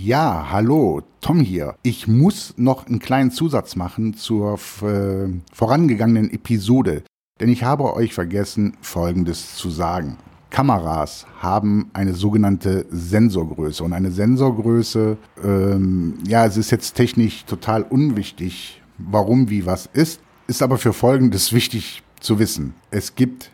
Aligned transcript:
Ja, 0.00 0.46
hallo, 0.52 1.02
Tom 1.20 1.40
hier. 1.40 1.74
Ich 1.82 2.06
muss 2.06 2.54
noch 2.56 2.86
einen 2.86 3.00
kleinen 3.00 3.32
Zusatz 3.32 3.74
machen 3.74 4.14
zur 4.14 4.54
äh, 4.80 5.28
vorangegangenen 5.52 6.30
Episode, 6.30 7.02
denn 7.40 7.48
ich 7.48 7.64
habe 7.64 7.92
euch 7.94 8.14
vergessen, 8.14 8.76
Folgendes 8.80 9.56
zu 9.56 9.70
sagen. 9.70 10.16
Kameras 10.50 11.26
haben 11.40 11.90
eine 11.94 12.14
sogenannte 12.14 12.86
Sensorgröße 12.90 13.82
und 13.82 13.92
eine 13.92 14.12
Sensorgröße, 14.12 15.16
ähm, 15.42 16.14
ja, 16.24 16.46
es 16.46 16.56
ist 16.56 16.70
jetzt 16.70 16.94
technisch 16.94 17.44
total 17.44 17.82
unwichtig, 17.82 18.80
warum, 18.98 19.50
wie, 19.50 19.66
was 19.66 19.86
ist, 19.92 20.20
ist 20.46 20.62
aber 20.62 20.78
für 20.78 20.92
Folgendes 20.92 21.52
wichtig 21.52 22.04
zu 22.20 22.38
wissen. 22.38 22.74
Es 22.92 23.16
gibt 23.16 23.50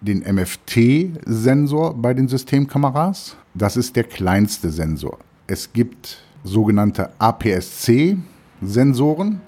den 0.00 0.20
MFT-Sensor 0.20 1.94
bei 1.94 2.14
den 2.14 2.28
Systemkameras. 2.28 3.36
Das 3.54 3.76
ist 3.76 3.96
der 3.96 4.04
kleinste 4.04 4.70
Sensor. 4.70 5.18
Es 5.50 5.72
gibt 5.72 6.22
sogenannte 6.44 7.10
APS-C-Sensoren 7.18 9.40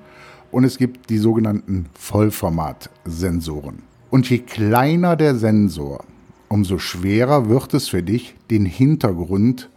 und 0.51 0.65
es 0.65 0.77
gibt 0.77 1.09
die 1.11 1.19
sogenannten 1.19 1.87
Vollformat-Sensoren. 1.95 3.85
Und 4.11 4.29
je 4.29 4.41
kleiner 4.41 5.15
der 5.15 5.37
Sensor, 5.37 6.03
umso 6.49 6.79
schwerer 6.79 7.49
wird 7.49 7.73
es 7.75 7.89
für 7.89 8.03
dich, 8.03 8.35
den 8.51 8.67
Hintergrund 8.67 9.71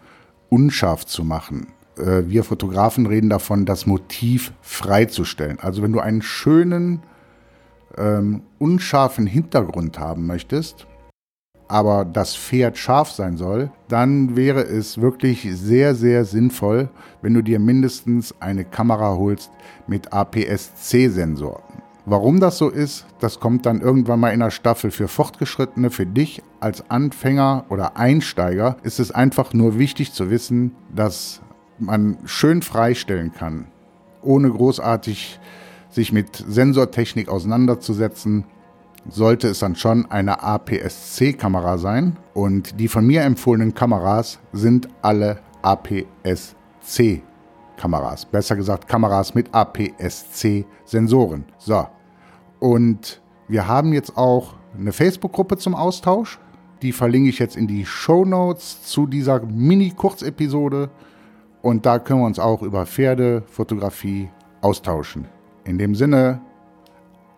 unscharf 0.49 1.05
zu 1.05 1.23
machen. 1.23 1.67
Äh, 1.95 2.23
wir 2.25 2.43
Fotografen 2.43 3.05
reden 3.05 3.29
davon, 3.29 3.67
das 3.67 3.85
Motiv 3.85 4.51
freizustellen. 4.63 5.59
Also 5.59 5.83
wenn 5.83 5.91
du 5.91 5.99
einen 5.99 6.23
schönen, 6.23 7.03
ähm, 7.99 8.41
unscharfen 8.57 9.27
Hintergrund 9.27 9.99
haben 9.99 10.25
möchtest, 10.25 10.87
aber 11.67 12.05
das 12.05 12.35
Pferd 12.35 12.77
scharf 12.77 13.11
sein 13.11 13.37
soll, 13.37 13.71
dann 13.87 14.35
wäre 14.35 14.61
es 14.61 15.01
wirklich 15.01 15.47
sehr, 15.53 15.95
sehr 15.95 16.25
sinnvoll, 16.25 16.89
wenn 17.21 17.33
du 17.33 17.41
dir 17.41 17.59
mindestens 17.59 18.33
eine 18.39 18.65
Kamera 18.65 19.15
holst 19.15 19.51
mit 19.87 20.13
APS-C-Sensor. 20.13 21.63
Warum 22.07 22.39
das 22.39 22.59
so 22.59 22.69
ist, 22.69 23.07
das 23.19 23.39
kommt 23.39 23.65
dann 23.65 23.81
irgendwann 23.81 24.19
mal 24.19 24.29
in 24.29 24.39
der 24.39 24.51
Staffel 24.51 24.91
für 24.91 25.07
Fortgeschrittene. 25.07 25.89
Für 25.89 26.05
dich 26.05 26.43
als 26.59 26.87
Anfänger 26.91 27.65
oder 27.69 27.97
Einsteiger 27.97 28.77
ist 28.83 28.99
es 28.99 29.11
einfach 29.11 29.53
nur 29.53 29.79
wichtig 29.79 30.13
zu 30.13 30.29
wissen, 30.29 30.75
dass 30.93 31.41
man 31.79 32.17
schön 32.25 32.61
freistellen 32.61 33.33
kann, 33.33 33.65
ohne 34.21 34.51
großartig 34.51 35.39
sich 35.89 36.11
mit 36.11 36.43
Sensortechnik 36.47 37.27
auseinanderzusetzen 37.27 38.45
sollte 39.07 39.49
es 39.49 39.59
dann 39.59 39.75
schon 39.75 40.09
eine 40.09 40.41
APS-C-Kamera 40.41 41.77
sein. 41.77 42.17
Und 42.33 42.79
die 42.79 42.87
von 42.87 43.05
mir 43.05 43.23
empfohlenen 43.23 43.73
Kameras 43.73 44.39
sind 44.51 44.87
alle 45.01 45.39
APS-C-Kameras. 45.61 48.25
Besser 48.25 48.55
gesagt, 48.55 48.87
Kameras 48.87 49.35
mit 49.35 49.53
APS-C-Sensoren. 49.53 51.43
So. 51.57 51.87
Und 52.59 53.21
wir 53.47 53.67
haben 53.67 53.93
jetzt 53.93 54.17
auch 54.17 54.55
eine 54.77 54.91
Facebook-Gruppe 54.91 55.57
zum 55.57 55.75
Austausch. 55.75 56.39
Die 56.81 56.91
verlinke 56.91 57.29
ich 57.29 57.39
jetzt 57.39 57.55
in 57.55 57.67
die 57.67 57.85
Show 57.85 58.25
Notes 58.25 58.83
zu 58.83 59.07
dieser 59.07 59.39
Mini-Kurzepisode. 59.41 60.89
Und 61.61 61.85
da 61.85 61.99
können 61.99 62.19
wir 62.21 62.25
uns 62.25 62.39
auch 62.39 62.61
über 62.61 62.85
Pferdefotografie 62.85 64.29
austauschen. 64.61 65.27
In 65.63 65.77
dem 65.77 65.95
Sinne, 65.95 66.41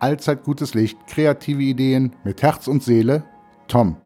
allzeit 0.00 0.44
gutes 0.44 0.74
Licht, 0.74 0.98
kreative 1.06 1.62
Ideen 1.62 2.14
mit 2.24 2.42
Herz 2.42 2.68
und 2.68 2.82
Seele, 2.82 3.24
Tom. 3.68 3.96